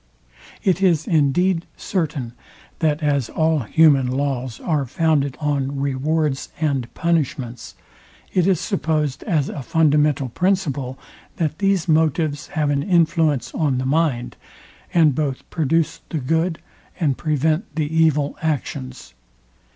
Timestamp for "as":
3.03-3.29, 9.25-9.47